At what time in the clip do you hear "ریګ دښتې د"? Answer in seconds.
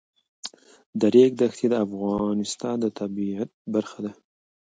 1.13-1.75